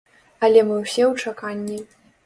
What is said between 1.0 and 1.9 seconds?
ў чаканні.